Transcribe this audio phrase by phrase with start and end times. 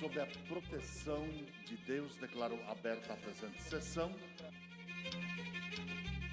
[0.00, 1.22] sob a proteção
[1.66, 4.10] de Deus, declaro aberta a presente sessão.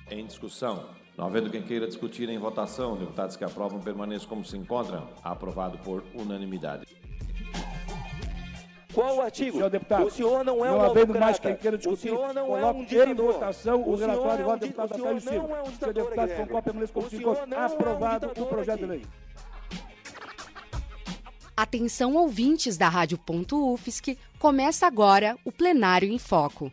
[0.09, 0.89] Em discussão.
[1.17, 5.09] Não havendo quem queira discutir em votação, deputados que aprovam permaneçam como se encontram.
[5.21, 6.85] Aprovado por unanimidade.
[8.93, 9.57] Qual o artigo?
[9.57, 11.19] Senhor deputado, o senhor não é não um havendo autocrata.
[11.19, 14.37] mais quem queira discutir, o senhor não é coloco um em votação o senhor relatório
[14.37, 15.47] é igual um do deputado o Otávio senhor Silva.
[15.47, 16.45] não é um Senhor deputado, Guilherme.
[16.45, 19.05] concordo permaneço como O se é um aprovado o projeto de lei.
[21.57, 23.17] Atenção ouvintes da Rádio
[23.73, 26.71] UFSC, começa agora o Plenário em Foco.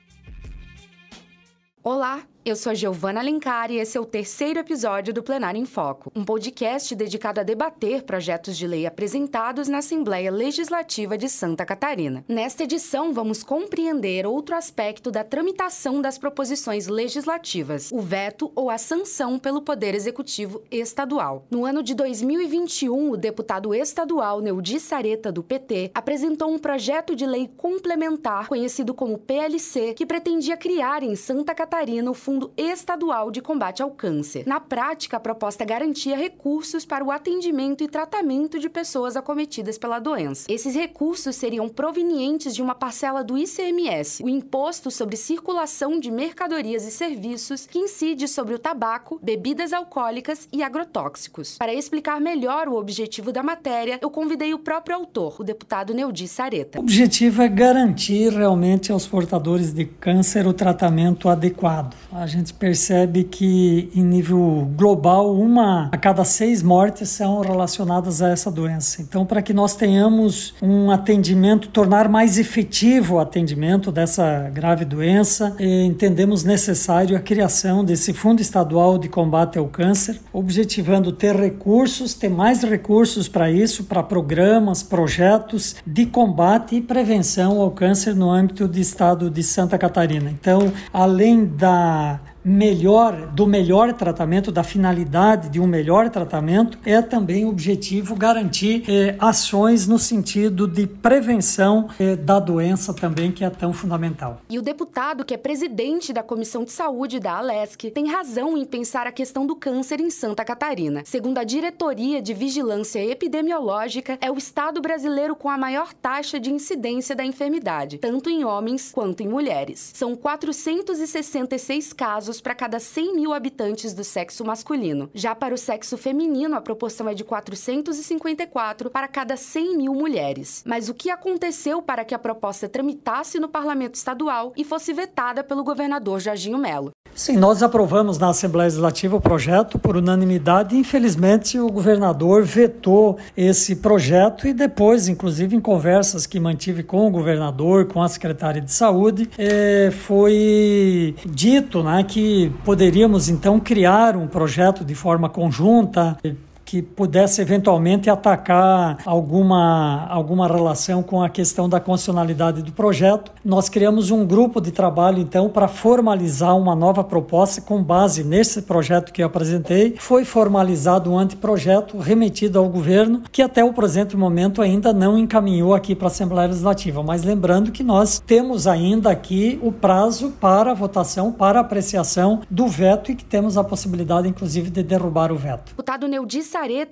[1.83, 6.13] Olá, eu sou Giovana Alencar e esse é o terceiro episódio do Plenário em Foco,
[6.15, 12.23] um podcast dedicado a debater projetos de lei apresentados na Assembleia Legislativa de Santa Catarina.
[12.29, 18.77] Nesta edição, vamos compreender outro aspecto da tramitação das proposições legislativas, o veto ou a
[18.77, 21.47] sanção pelo Poder Executivo Estadual.
[21.51, 27.25] No ano de 2021, o deputado estadual Neudi Sareta, do PT, apresentou um projeto de
[27.25, 33.41] lei complementar conhecido como PLC, que pretendia criar em Santa Catarina o Fundo Estadual de
[33.41, 34.43] Combate ao Câncer.
[34.45, 40.01] Na prática, a proposta garantia recursos para o atendimento e tratamento de pessoas acometidas pela
[40.01, 40.51] doença.
[40.51, 46.85] Esses recursos seriam provenientes de uma parcela do ICMS, o Imposto sobre Circulação de Mercadorias
[46.85, 51.57] e Serviços, que incide sobre o tabaco, bebidas alcoólicas e agrotóxicos.
[51.57, 56.27] Para explicar melhor o objetivo da matéria, eu convidei o próprio autor, o deputado Neudi
[56.27, 56.81] Sareta.
[56.81, 61.95] O objetivo é garantir realmente aos portadores de câncer o tratamento adequado.
[62.25, 68.31] A gente percebe que, em nível global, uma a cada seis mortes são relacionadas a
[68.31, 69.03] essa doença.
[69.03, 75.55] Então, para que nós tenhamos um atendimento, tornar mais efetivo o atendimento dessa grave doença,
[75.59, 82.15] eh, entendemos necessário a criação desse Fundo Estadual de Combate ao Câncer, objetivando ter recursos,
[82.15, 88.31] ter mais recursos para isso, para programas, projetos de combate e prevenção ao câncer no
[88.31, 90.31] âmbito do estado de Santa Catarina.
[90.31, 92.14] Então, além da
[92.45, 99.17] melhor do melhor tratamento, da finalidade de um melhor tratamento, é também objetivo garantir eh,
[99.19, 104.41] ações no sentido de prevenção eh, da doença também, que é tão fundamental.
[104.51, 108.65] E o deputado, que é presidente da Comissão de Saúde da Alesc, tem razão em
[108.65, 111.03] pensar a questão do câncer em Santa Catarina.
[111.05, 116.53] Segundo a Diretoria de Vigilância Epidemiológica, é o estado brasileiro com a maior taxa de
[116.53, 119.91] incidência da enfermidade, tanto em homens quanto em mulheres.
[119.95, 125.11] São 466 casos para cada 100 mil habitantes do sexo masculino.
[125.15, 130.63] Já para o sexo feminino, a proporção é de 454 para cada 100 mil mulheres.
[130.67, 135.45] Mas o que aconteceu para que a proposta tramitasse no parlamento estadual e fosse vetada
[135.45, 136.93] pelo governador Jorginho Melo?
[137.15, 140.77] Sim, nós aprovamos na Assembleia Legislativa o projeto por unanimidade.
[140.77, 147.11] Infelizmente, o governador vetou esse projeto e depois, inclusive em conversas que mantive com o
[147.11, 154.27] governador, com a secretária de Saúde, eh, foi dito né, que poderíamos então criar um
[154.27, 156.19] projeto de forma conjunta
[156.65, 163.33] que pudesse eventualmente atacar alguma, alguma relação com a questão da constitucionalidade do projeto.
[163.45, 168.63] Nós criamos um grupo de trabalho, então, para formalizar uma nova proposta com base nesse
[168.63, 169.95] projeto que eu apresentei.
[169.99, 175.75] Foi formalizado um anteprojeto remetido ao governo, que até o presente momento ainda não encaminhou
[175.75, 177.03] aqui para a Assembleia Legislativa.
[177.03, 183.11] Mas lembrando que nós temos ainda aqui o prazo para votação, para apreciação do veto
[183.11, 185.71] e que temos a possibilidade, inclusive, de derrubar o veto.
[185.71, 186.43] Deputado Neudi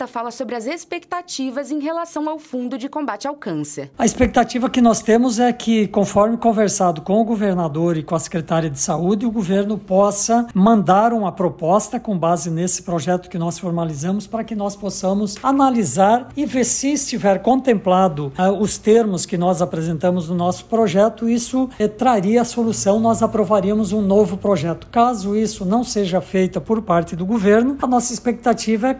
[0.06, 3.90] Fala sobre as expectativas em relação ao Fundo de Combate ao Câncer.
[3.96, 8.18] A expectativa que nós temos é que, conforme conversado com o governador e com a
[8.18, 13.58] secretária de saúde, o governo possa mandar uma proposta com base nesse projeto que nós
[13.58, 19.38] formalizamos para que nós possamos analisar e ver se estiver contemplado uh, os termos que
[19.38, 24.86] nós apresentamos no nosso projeto, isso eh, traria a solução, nós aprovaríamos um novo projeto.
[24.92, 28.94] Caso isso não seja feito por parte do governo, a nossa expectativa é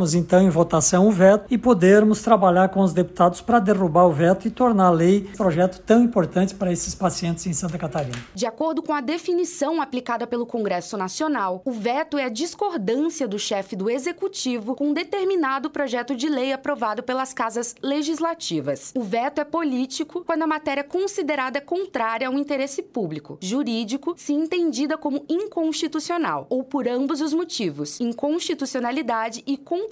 [0.00, 4.12] colocarmos então em votação o veto e podermos trabalhar com os deputados para derrubar o
[4.12, 8.16] veto e tornar a lei um projeto tão importante para esses pacientes em Santa Catarina.
[8.34, 13.38] De acordo com a definição aplicada pelo Congresso Nacional, o veto é a discordância do
[13.38, 18.92] chefe do executivo com um determinado projeto de lei aprovado pelas casas legislativas.
[18.96, 24.32] O veto é político quando a matéria é considerada contrária ao interesse público, jurídico, se
[24.32, 29.89] entendida como inconstitucional, ou por ambos os motivos, inconstitucionalidade e contrariedade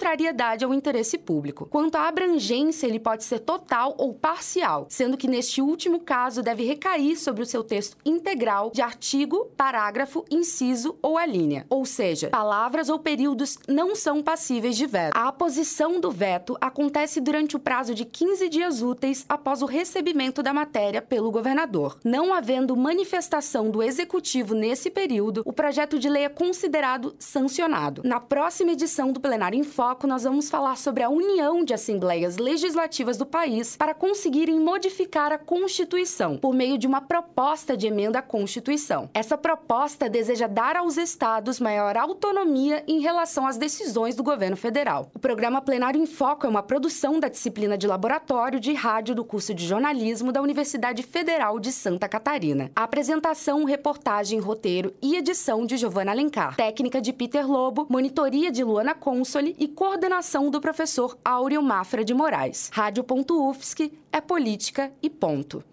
[0.63, 1.67] ao interesse público.
[1.67, 6.63] Quanto à abrangência, ele pode ser total ou parcial, sendo que neste último caso deve
[6.63, 11.65] recair sobre o seu texto integral de artigo, parágrafo, inciso ou alínea.
[11.69, 15.15] Ou seja, palavras ou períodos não são passíveis de veto.
[15.15, 20.41] A aposição do veto acontece durante o prazo de 15 dias úteis após o recebimento
[20.41, 21.97] da matéria pelo governador.
[22.03, 28.01] Não havendo manifestação do executivo nesse período, o projeto de lei é considerado sancionado.
[28.03, 32.37] Na próxima edição do Plenário em Foco, nós vamos falar sobre a união de assembleias
[32.37, 38.19] legislativas do país para conseguirem modificar a Constituição por meio de uma proposta de emenda
[38.19, 39.09] à Constituição.
[39.15, 45.09] Essa proposta deseja dar aos estados maior autonomia em relação às decisões do governo federal.
[45.15, 49.25] O programa Plenário em Foco é uma produção da disciplina de laboratório de rádio do
[49.25, 52.69] curso de jornalismo da Universidade Federal de Santa Catarina.
[52.75, 56.55] A apresentação, reportagem, roteiro e edição de Giovanna Alencar.
[56.55, 62.13] Técnica de Peter Lobo, monitoria de Luana Consoli e coordenação do professor Áureo Mafra de
[62.13, 62.69] Moraes.
[62.73, 65.63] Rádio.UFSC é política e ponto.